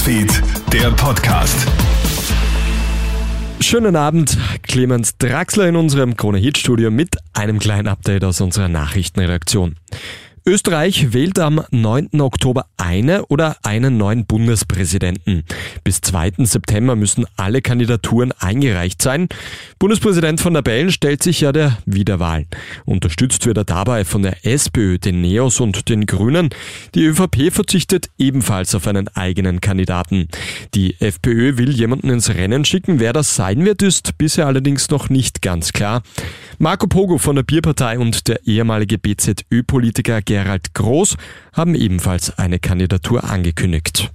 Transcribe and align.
Newsfeed, 0.00 0.42
der 0.72 0.90
Podcast. 0.92 1.66
Schönen 3.60 3.96
Abend, 3.96 4.38
Clemens 4.62 5.18
Draxler 5.18 5.68
in 5.68 5.76
unserem 5.76 6.16
Krone-Hit-Studio 6.16 6.90
mit 6.90 7.16
einem 7.34 7.58
kleinen 7.58 7.86
Update 7.86 8.24
aus 8.24 8.40
unserer 8.40 8.68
Nachrichtenredaktion. 8.68 9.76
Österreich 10.46 11.12
wählt 11.12 11.38
am 11.38 11.62
9. 11.70 12.20
Oktober 12.20 12.66
eine 12.78 13.26
oder 13.26 13.56
einen 13.62 13.98
neuen 13.98 14.24
Bundespräsidenten. 14.24 15.44
Bis 15.84 16.00
2. 16.00 16.32
September 16.38 16.96
müssen 16.96 17.26
alle 17.36 17.60
Kandidaturen 17.60 18.32
eingereicht 18.38 19.02
sein. 19.02 19.28
Bundespräsident 19.78 20.40
von 20.40 20.54
der 20.54 20.62
Bellen 20.62 20.90
stellt 20.92 21.22
sich 21.22 21.42
ja 21.42 21.52
der 21.52 21.76
Wiederwahl. 21.84 22.46
Unterstützt 22.86 23.44
wird 23.44 23.58
er 23.58 23.64
dabei 23.64 24.06
von 24.06 24.22
der 24.22 24.46
SPÖ, 24.46 24.98
den 24.98 25.20
Neos 25.20 25.60
und 25.60 25.90
den 25.90 26.06
Grünen. 26.06 26.48
Die 26.94 27.04
ÖVP 27.04 27.52
verzichtet 27.52 28.08
ebenfalls 28.16 28.74
auf 28.74 28.86
einen 28.86 29.08
eigenen 29.08 29.60
Kandidaten. 29.60 30.28
Die 30.74 30.98
FPÖ 31.00 31.58
will 31.58 31.70
jemanden 31.70 32.08
ins 32.08 32.30
Rennen 32.30 32.64
schicken. 32.64 32.98
Wer 32.98 33.12
das 33.12 33.36
sein 33.36 33.64
wird, 33.66 33.82
ist 33.82 34.16
bisher 34.16 34.46
allerdings 34.46 34.88
noch 34.88 35.10
nicht 35.10 35.42
ganz 35.42 35.74
klar. 35.74 36.02
Marco 36.62 36.86
Pogo 36.86 37.16
von 37.16 37.36
der 37.36 37.42
Bierpartei 37.42 37.98
und 37.98 38.28
der 38.28 38.46
ehemalige 38.46 38.98
BZÖ-Politiker 38.98 40.20
Gerald 40.20 40.74
Groß 40.74 41.16
haben 41.54 41.74
ebenfalls 41.74 42.38
eine 42.38 42.58
Kandidatur 42.58 43.24
angekündigt. 43.24 44.10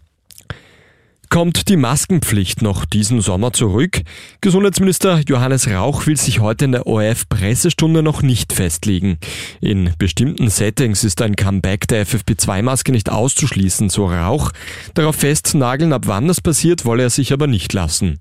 Kommt 1.30 1.70
die 1.70 1.76
Maskenpflicht 1.76 2.62
noch 2.62 2.86
diesen 2.86 3.20
Sommer 3.20 3.52
zurück? 3.52 4.02
Gesundheitsminister 4.42 5.22
Johannes 5.28 5.68
Rauch 5.68 6.06
will 6.06 6.18
sich 6.18 6.40
heute 6.40 6.66
in 6.66 6.72
der 6.72 6.86
ORF-Pressestunde 6.86 8.04
noch 8.04 8.22
nicht 8.22 8.54
festlegen. 8.54 9.18
In 9.60 9.92
bestimmten 9.98 10.50
Settings 10.50 11.04
ist 11.04 11.24
ein 11.24 11.36
Comeback 11.36 11.88
der 11.88 12.06
FFP2-Maske 12.06 12.92
nicht 12.92 13.10
auszuschließen, 13.10 13.90
so 13.90 14.06
Rauch. 14.06 14.52
Darauf 14.94 15.16
festnageln, 15.16 15.94
ab 15.94 16.04
wann 16.06 16.28
das 16.28 16.42
passiert, 16.42 16.86
wolle 16.86 17.04
er 17.04 17.10
sich 17.10 17.34
aber 17.34 17.48
nicht 17.48 17.74
lassen. 17.74 18.20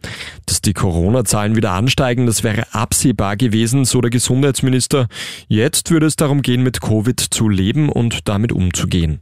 Die 0.65 0.73
Corona-Zahlen 0.73 1.57
wieder 1.57 1.73
ansteigen, 1.73 2.27
das 2.27 2.43
wäre 2.43 2.73
absehbar 2.73 3.37
gewesen, 3.37 3.85
so 3.85 4.01
der 4.01 4.11
Gesundheitsminister. 4.11 5.09
Jetzt 5.49 5.91
würde 5.91 6.07
es 6.07 6.17
darum 6.17 6.43
gehen, 6.43 6.63
mit 6.63 6.81
Covid 6.81 7.21
zu 7.21 7.49
leben 7.49 7.89
und 7.89 8.29
damit 8.29 8.53
umzugehen 8.53 9.21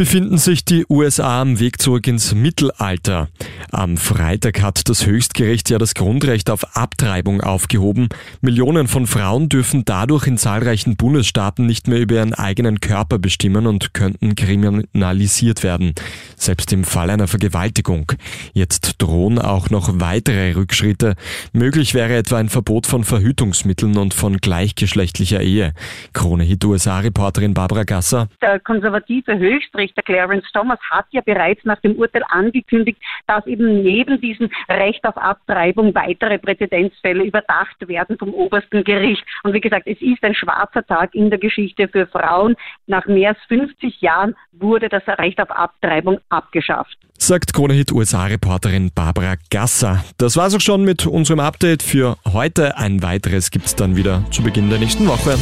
befinden 0.00 0.38
sich 0.38 0.64
die 0.64 0.86
USA 0.88 1.42
am 1.42 1.60
Weg 1.60 1.82
zurück 1.82 2.06
ins 2.06 2.34
Mittelalter. 2.34 3.28
Am 3.70 3.96
Freitag 3.96 4.62
hat 4.62 4.88
das 4.88 5.06
Höchstgericht 5.06 5.68
ja 5.70 5.78
das 5.78 5.94
Grundrecht 5.94 6.48
auf 6.48 6.76
Abtreibung 6.76 7.42
aufgehoben. 7.42 8.08
Millionen 8.40 8.88
von 8.88 9.06
Frauen 9.06 9.48
dürfen 9.48 9.84
dadurch 9.84 10.26
in 10.26 10.38
zahlreichen 10.38 10.96
Bundesstaaten 10.96 11.66
nicht 11.66 11.86
mehr 11.86 12.00
über 12.00 12.14
ihren 12.16 12.32
eigenen 12.32 12.80
Körper 12.80 13.18
bestimmen 13.18 13.66
und 13.66 13.92
könnten 13.92 14.34
kriminalisiert 14.34 15.62
werden. 15.62 15.94
Selbst 16.36 16.72
im 16.72 16.84
Fall 16.84 17.10
einer 17.10 17.28
Vergewaltigung. 17.28 18.12
Jetzt 18.54 19.02
drohen 19.02 19.38
auch 19.38 19.70
noch 19.70 20.00
weitere 20.00 20.52
Rückschritte. 20.52 21.14
Möglich 21.52 21.94
wäre 21.94 22.16
etwa 22.16 22.38
ein 22.38 22.48
Verbot 22.48 22.86
von 22.86 23.04
Verhütungsmitteln 23.04 23.98
und 23.98 24.14
von 24.14 24.38
gleichgeschlechtlicher 24.38 25.40
Ehe. 25.42 25.74
Krone 26.14 26.44
Hit 26.44 26.64
USA-Reporterin 26.64 27.54
Barbara 27.54 27.84
Gasser. 27.84 28.28
Der 28.40 28.58
konservative 28.60 29.38
Höchstrichter 29.38 29.90
Richter 29.90 30.02
Clarence 30.02 30.46
Thomas 30.52 30.78
hat 30.90 31.06
ja 31.10 31.20
bereits 31.20 31.64
nach 31.64 31.80
dem 31.80 31.96
Urteil 31.96 32.22
angekündigt, 32.28 33.00
dass 33.26 33.44
eben 33.50 33.82
neben 33.82 34.20
diesem 34.20 34.48
Recht 34.68 35.04
auf 35.04 35.16
Abtreibung 35.16 35.94
weitere 35.94 36.38
Präzedenzfälle 36.38 37.24
überdacht 37.24 37.86
werden 37.86 38.16
vom 38.18 38.32
obersten 38.32 38.84
Gericht. 38.84 39.24
Und 39.42 39.52
wie 39.52 39.60
gesagt, 39.60 39.86
es 39.86 40.00
ist 40.00 40.22
ein 40.22 40.34
schwarzer 40.34 40.86
Tag 40.86 41.14
in 41.14 41.30
der 41.30 41.38
Geschichte 41.38 41.88
für 41.88 42.06
Frauen. 42.06 42.56
Nach 42.86 43.06
mehr 43.06 43.30
als 43.30 43.38
50 43.48 44.00
Jahren 44.00 44.36
wurde 44.52 44.88
das 44.88 45.06
Recht 45.06 45.40
auf 45.40 45.50
Abtreibung 45.50 46.18
abgeschafft. 46.28 46.96
Sagt 47.18 47.52
Kronehit 47.52 47.92
USA-Reporterin 47.92 48.92
Barbara 48.94 49.34
Gasser. 49.50 50.02
Das 50.16 50.36
war's 50.36 50.54
auch 50.54 50.60
schon 50.60 50.84
mit 50.84 51.06
unserem 51.06 51.40
Update 51.40 51.82
für 51.82 52.16
heute. 52.32 52.78
Ein 52.78 53.02
weiteres 53.02 53.50
gibt's 53.50 53.76
dann 53.76 53.96
wieder 53.96 54.24
zu 54.30 54.42
Beginn 54.42 54.70
der 54.70 54.78
nächsten 54.78 55.06
Woche. 55.06 55.36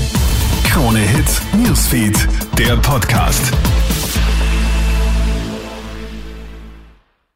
Krone 0.65 0.99
Hit 0.99 1.41
Newsfeed, 1.55 2.29
der 2.59 2.77
Podcast. 2.77 3.53